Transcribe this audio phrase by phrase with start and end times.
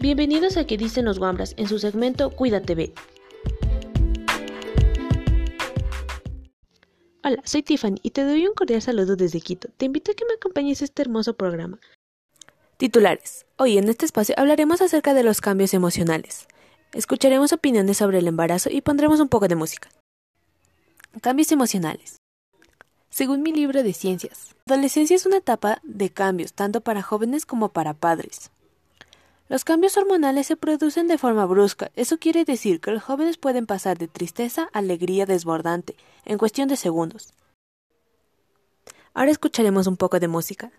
[0.00, 2.94] Bienvenidos a Que Dicen los Guambras en su segmento Cuídate B.
[7.24, 9.68] Hola, soy Tiffany y te doy un cordial saludo desde Quito.
[9.76, 11.80] Te invito a que me acompañes a este hermoso programa.
[12.76, 13.44] Titulares.
[13.56, 16.46] Hoy en este espacio hablaremos acerca de los cambios emocionales.
[16.92, 19.88] Escucharemos opiniones sobre el embarazo y pondremos un poco de música.
[21.20, 22.18] Cambios emocionales.
[23.10, 27.44] Según mi libro de ciencias, la adolescencia es una etapa de cambios tanto para jóvenes
[27.44, 28.52] como para padres.
[29.48, 31.90] Los cambios hormonales se producen de forma brusca.
[31.96, 36.68] Eso quiere decir que los jóvenes pueden pasar de tristeza a alegría desbordante en cuestión
[36.68, 37.32] de segundos.
[39.14, 40.70] Ahora escucharemos un poco de música.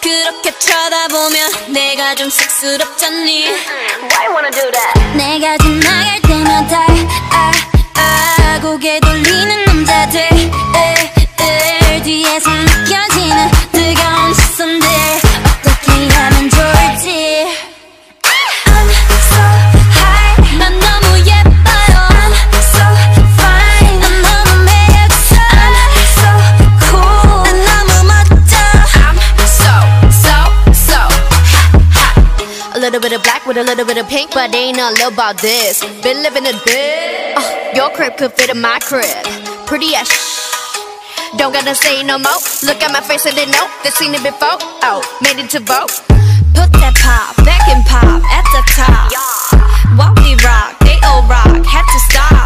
[0.00, 3.46] 그렇게 쳐다보면 내가 좀 쑥스럽잖니?
[3.46, 5.16] Why you wanna do that?
[5.16, 6.86] 내가 지나갈 때마다
[7.32, 7.52] 아,
[7.94, 10.20] 아, 고개 돌리는 남자들.
[10.20, 13.09] 에, 에, 뒤에서 느껴
[33.50, 35.82] with a little bit of pink, but ain't nothing about this.
[36.06, 37.34] Been living a bit.
[37.36, 39.26] Uh, your crib could fit in my crib.
[39.66, 42.38] Pretty as sh- Don't gotta say no more.
[42.62, 44.54] Look at my face and they know they seen it before.
[44.86, 45.90] Oh, made it to vote.
[46.54, 49.10] Put that pop back and pop at the top.
[49.98, 51.50] While we rock, they all rock.
[51.66, 52.39] Had to stop.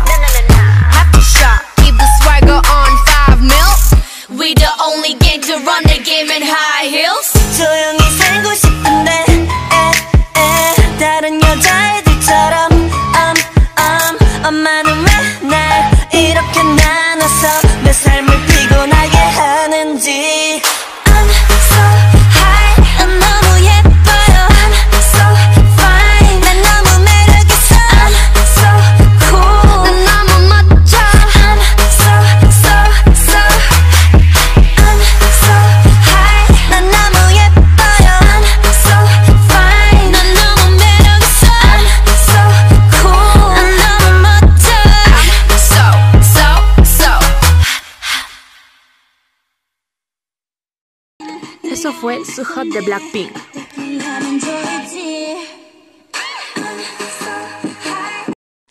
[52.04, 53.30] fue So Hot de Blackpink.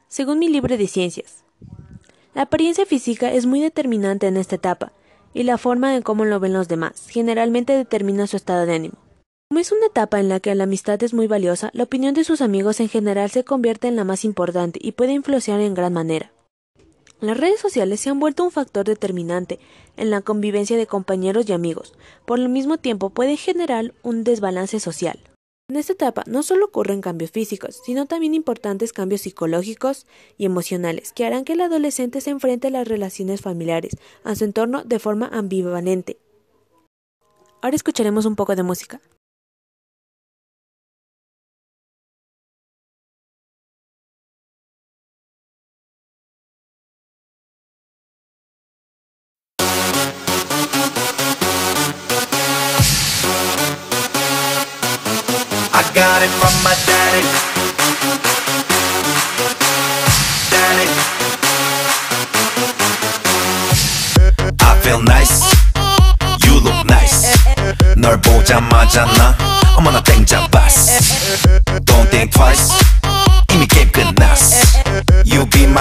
[0.08, 1.44] Según mi libro de ciencias,
[2.36, 4.92] la apariencia física es muy determinante en esta etapa
[5.34, 9.00] y la forma en cómo lo ven los demás generalmente determina su estado de ánimo.
[9.50, 12.26] Como es una etapa en la que la amistad es muy valiosa, la opinión de
[12.26, 15.94] sus amigos en general se convierte en la más importante y puede influenciar en gran
[15.94, 16.33] manera.
[17.24, 19.58] Las redes sociales se han vuelto un factor determinante
[19.96, 21.94] en la convivencia de compañeros y amigos,
[22.26, 25.18] por el mismo tiempo puede generar un desbalance social.
[25.70, 30.06] En esta etapa no solo ocurren cambios físicos, sino también importantes cambios psicológicos
[30.38, 33.96] y emocionales que harán que el adolescente se enfrente a las relaciones familiares,
[34.26, 36.18] a su entorno de forma ambivalente.
[37.62, 39.00] Ahora escucharemos un poco de música.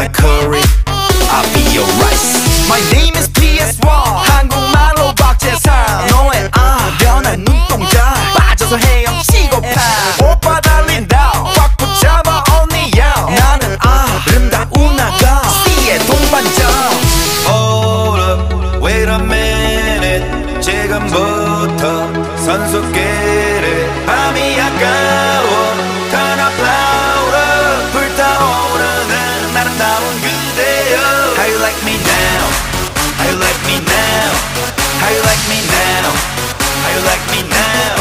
[0.02, 0.62] My curry.
[0.86, 2.68] I'll be your rice.
[2.68, 4.21] My name is PS1.
[33.52, 34.32] Like me now?
[35.00, 36.08] How you like me now?
[36.80, 37.96] How you like me now?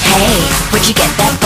[0.00, 0.40] Hey,
[0.72, 1.43] where'd you get that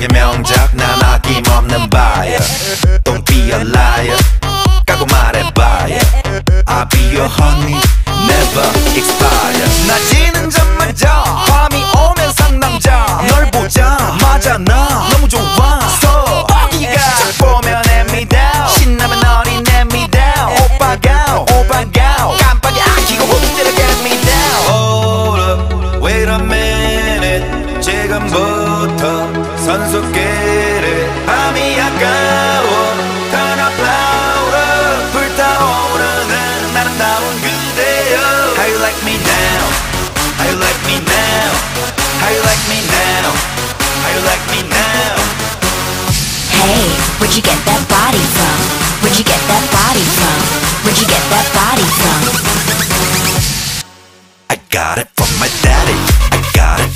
[0.00, 2.40] 폭의 명작, 난 아낌없는 buyer.
[3.04, 4.16] Don't be a liar.
[4.86, 5.98] 까고 말해봐요.
[6.66, 7.59] I'll be your honey,
[54.70, 55.98] got it from my daddy.
[56.32, 56.89] I got it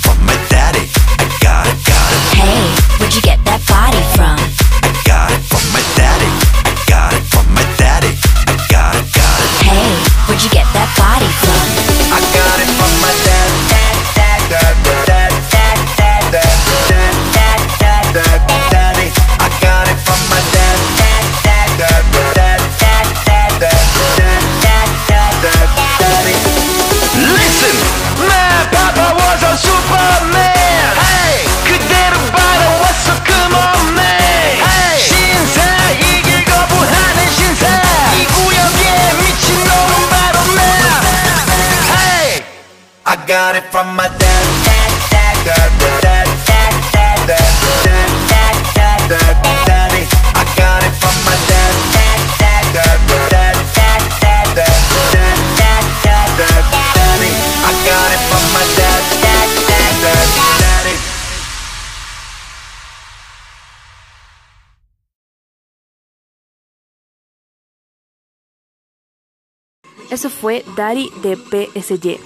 [70.11, 72.19] Eso fue Daddy de PSG.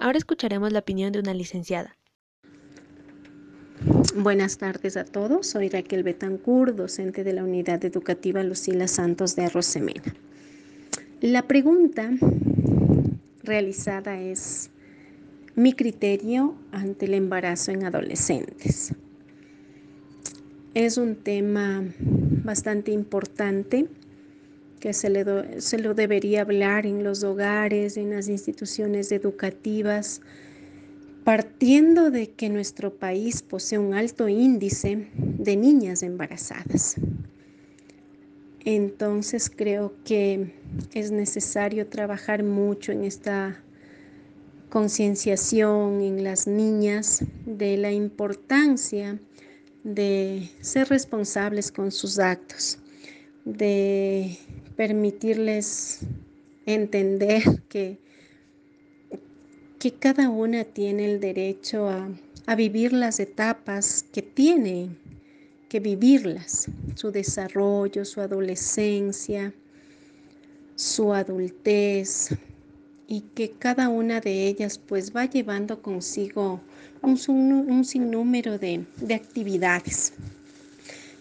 [0.00, 1.96] Ahora escucharemos la opinión de una licenciada.
[4.16, 5.46] Buenas tardes a todos.
[5.46, 10.14] Soy Raquel Betancourt, docente de la Unidad Educativa Lucila Santos de Rosemena.
[11.20, 12.10] La pregunta
[13.42, 14.70] realizada es
[15.54, 18.94] mi criterio ante el embarazo en adolescentes.
[20.74, 21.84] Es un tema
[22.44, 23.86] bastante importante
[24.80, 30.22] que se, le se lo debería hablar en los hogares, en las instituciones educativas,
[31.24, 36.96] partiendo de que nuestro país posee un alto índice de niñas embarazadas.
[38.64, 40.52] Entonces creo que
[40.94, 43.62] es necesario trabajar mucho en esta
[44.70, 49.18] concienciación en las niñas de la importancia
[49.84, 52.78] de ser responsables con sus actos,
[53.44, 54.38] de
[54.76, 56.00] permitirles
[56.66, 57.98] entender que,
[59.78, 62.08] que cada una tiene el derecho a,
[62.46, 64.90] a vivir las etapas que tiene
[65.68, 69.54] que vivirlas, su desarrollo, su adolescencia,
[70.74, 72.30] su adultez,
[73.10, 76.62] y que cada una de ellas pues va llevando consigo
[77.02, 80.14] un, sin- un sinnúmero de, de actividades.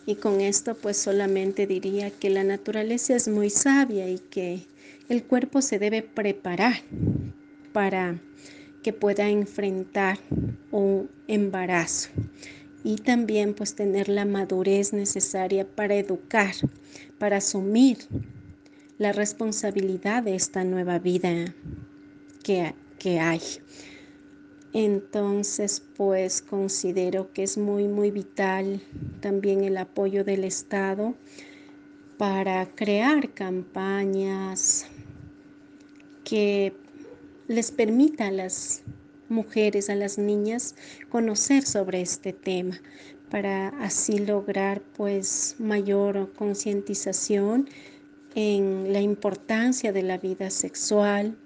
[0.06, 4.68] Y con esto pues solamente diría que la naturaleza es muy sabia y que
[5.10, 6.82] el cuerpo se debe preparar
[7.74, 8.20] para
[8.84, 10.20] que pueda enfrentar
[10.72, 12.10] un embarazo
[12.84, 16.54] y también pues tener la madurez necesaria para educar,
[17.20, 18.00] para asumir
[19.00, 21.56] la responsabilidad de esta nueva vida
[22.44, 23.42] que, que hay.
[24.74, 28.82] Entonces, pues considero que es muy, muy vital
[29.22, 31.16] también el apoyo del Estado
[32.18, 34.86] para crear campañas
[36.24, 36.74] que
[37.48, 38.84] les permita a las
[39.30, 40.76] mujeres, a las niñas,
[41.10, 42.80] conocer sobre este tema
[43.32, 47.70] para así lograr pues mayor concientización
[48.36, 51.38] en la importancia de la vida sexual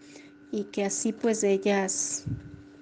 [0.51, 2.25] y que así pues ellas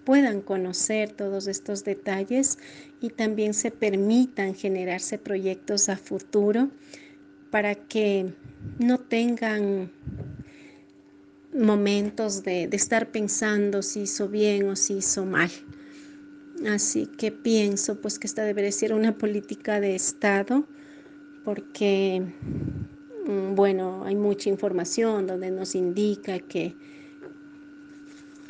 [0.03, 2.57] puedan conocer todos estos detalles
[2.99, 6.69] y también se permitan generarse proyectos a futuro
[7.49, 8.33] para que
[8.79, 9.91] no tengan
[11.53, 15.51] momentos de, de estar pensando si hizo bien o si hizo mal.
[16.67, 20.65] Así que pienso pues que esta debería ser una política de Estado
[21.43, 22.21] porque,
[23.25, 26.75] bueno, hay mucha información donde nos indica que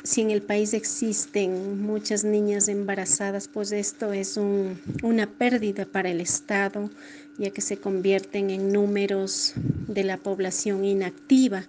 [0.02, 6.10] si en el país existen muchas niñas embarazadas, pues esto es un, una pérdida para
[6.10, 6.90] el Estado,
[7.38, 9.54] ya que se convierten en números
[9.86, 11.66] de la población inactiva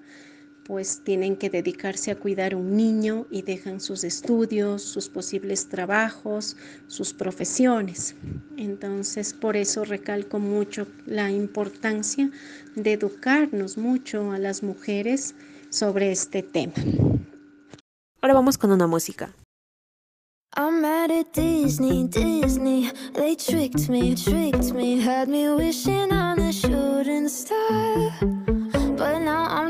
[0.65, 6.55] pues tienen que dedicarse a cuidar un niño y dejan sus estudios, sus posibles trabajos,
[6.88, 8.15] sus profesiones.
[8.58, 12.32] Entonces, por eso recalco mucho la importancia
[12.75, 15.36] de educarnos mucho a las mujeres
[15.70, 16.74] sobre este tema.
[18.22, 19.34] Ahora vamos con una música.
[20.55, 22.91] I'm mad at Disney, Disney.
[23.15, 28.43] They tricked me, tricked me, had me wishing on a shooting star.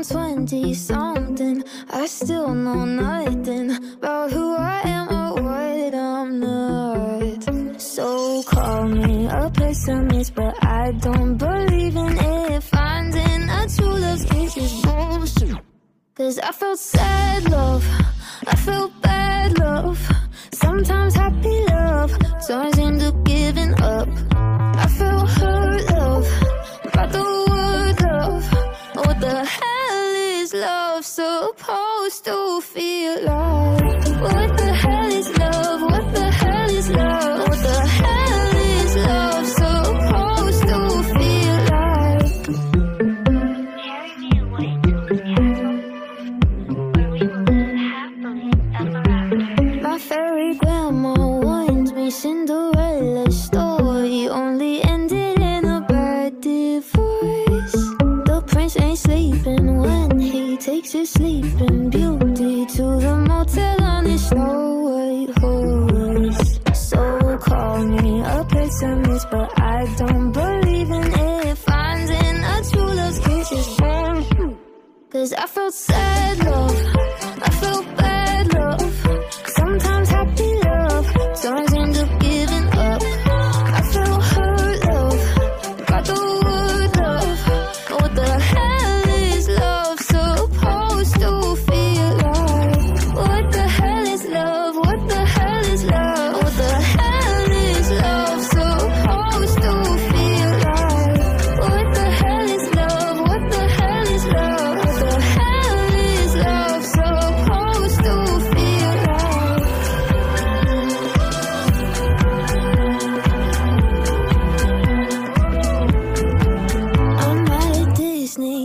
[0.08, 1.64] But now I'm 20 something.
[1.90, 7.80] I still know nothing about who I am or what I'm not.
[7.80, 12.62] So call me a pessimist, but I don't believe in it.
[12.62, 15.56] Finding a true love case is bullshit.
[16.14, 17.84] Cause I felt sad love,
[18.46, 19.98] I felt bad love.
[20.52, 24.08] Sometimes happy love turns into giving up.
[24.32, 26.28] I felt hurt love,
[26.92, 27.43] by the
[30.54, 33.82] love supposed to feel like?
[34.22, 35.82] What the hell is love?
[35.82, 37.48] What the hell is love?
[37.48, 42.44] What the hell is love supposed to feel like?
[49.82, 52.10] My fairy grandma warned me
[60.84, 66.60] takes his sleeping beauty to the motel on his snow white horse.
[66.74, 71.58] So call me a pessimist, but I don't believe in it.
[71.58, 74.56] Finding a true love's kiss is bullshit.
[75.10, 76.93] Cause I felt sad love,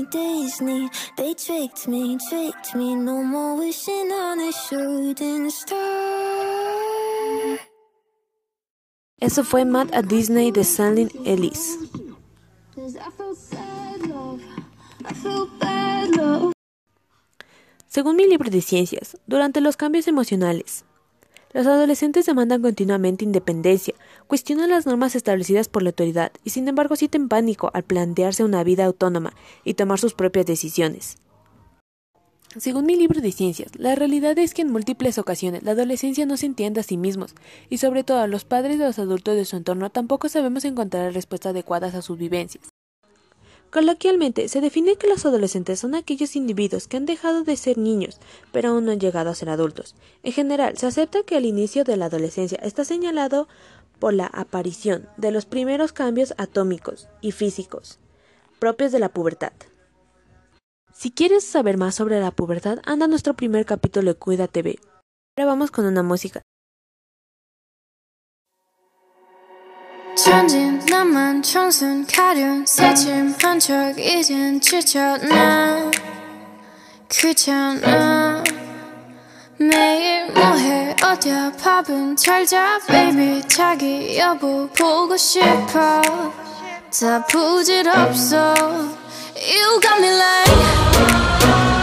[0.06, 0.89] Disney, Disney.
[1.18, 2.96] They tricked me, tricked me.
[2.96, 5.79] No more wishing on a shooting star.
[9.20, 11.77] Eso fue Mad at Disney de Sandlin Ellis.
[17.88, 20.86] Según mi libro de ciencias, durante los cambios emocionales,
[21.51, 23.96] los adolescentes demandan continuamente independencia,
[24.27, 28.63] cuestionan las normas establecidas por la autoridad y sin embargo sienten pánico al plantearse una
[28.63, 31.18] vida autónoma y tomar sus propias decisiones.
[32.58, 36.36] Según mi libro de ciencias, la realidad es que en múltiples ocasiones la adolescencia no
[36.36, 37.36] se entiende a sí mismos
[37.70, 41.51] y sobre todo los padres de los adultos de su entorno tampoco sabemos encontrar respuestas
[41.51, 42.70] adecuadas a sus vivencias.
[43.71, 48.19] Coloquialmente, se define que los adolescentes son aquellos individuos que han dejado de ser niños,
[48.51, 49.95] pero aún no han llegado a ser adultos.
[50.23, 53.47] En general, se acepta que el inicio de la adolescencia está señalado
[53.99, 57.99] por la aparición de los primeros cambios atómicos y físicos
[58.59, 59.53] propios de la pubertad.
[60.93, 64.77] Si quieres saber más sobre la pubertad, anda a nuestro primer capítulo de Cuida TV.
[65.38, 66.41] Ahora vamos con una música.
[70.29, 75.89] 천진 나만 청순 가련 새침한 척 이젠 지쳤나?
[77.09, 78.43] 귀찮아.
[79.57, 80.95] 매일 뭐해?
[81.03, 81.53] 어디야?
[81.59, 83.41] 밥은 잘자 baby.
[83.48, 86.00] 자기 여보 보고 싶어.
[86.91, 88.53] 다 부질없어.
[89.36, 91.78] You got me like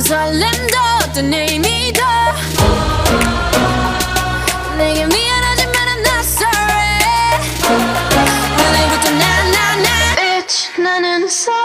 [0.00, 2.02] 설렘도 어떤 의미도
[4.78, 7.40] 내게 미안하지만 I'm not sorry
[8.58, 11.59] 오늘부터 나나나 Bitch 나는 solo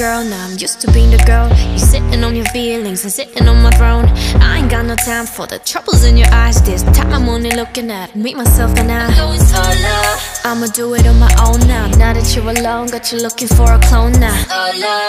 [0.00, 1.48] girl, now I'm used to being the girl.
[1.72, 4.06] You sitting on your feelings and sitting on my throne.
[4.40, 6.62] I ain't got no time for the troubles in your eyes.
[6.62, 9.14] This time I'm only looking at me, myself, and I.
[9.16, 9.96] Going solo.
[10.44, 11.86] I'ma do it on my own now.
[11.98, 14.36] Now that you're alone, got you looking for a clone now.
[14.44, 15.06] Solo.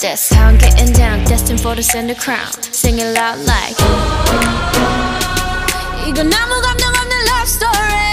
[0.00, 2.52] That's how I'm getting down, destined for the center crown.
[2.72, 3.76] Sing it loud like.
[6.06, 8.04] 이건 아무 감정 없는 love story.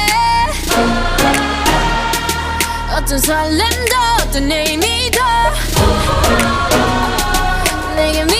[2.95, 5.04] 어떤 설렘도 어떤 의미
[8.06, 8.35] bringing me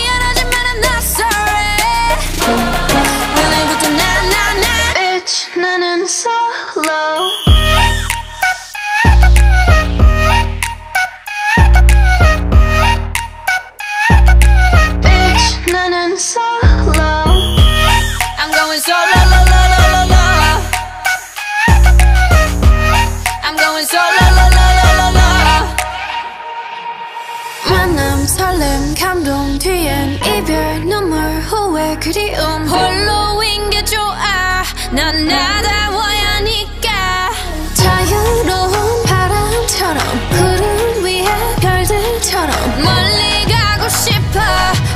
[35.64, 37.30] 하니까.
[37.74, 39.98] 자유로운 바람처럼
[40.30, 41.24] 구름 위에
[41.60, 44.40] 별들처럼 멀리 가고 싶어.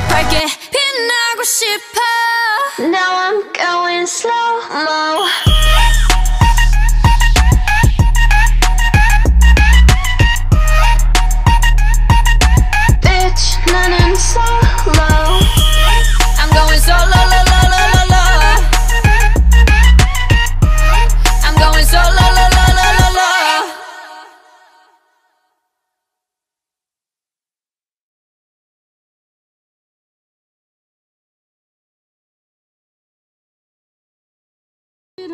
[0.09, 0.60] 밝게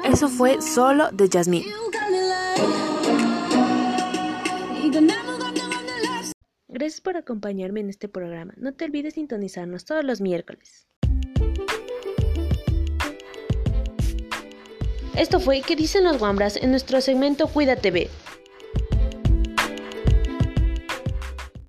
[0.03, 1.65] Eso fue solo de Jasmine.
[6.67, 8.53] Gracias por acompañarme en este programa.
[8.57, 10.87] No te olvides sintonizarnos todos los miércoles.
[15.15, 18.09] Esto fue ¿Qué dicen los guambras en nuestro segmento Cuídate B.